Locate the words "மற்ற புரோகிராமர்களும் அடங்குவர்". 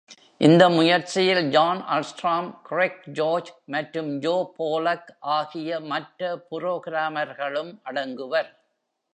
5.91-8.51